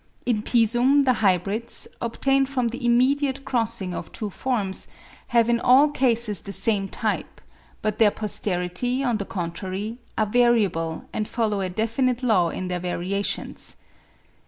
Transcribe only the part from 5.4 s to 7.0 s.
in all cases the same